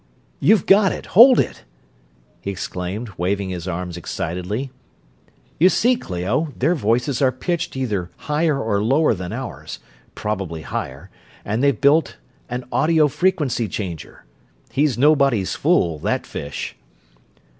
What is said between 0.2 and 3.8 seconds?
"You've got it hold it!" he exclaimed, waving his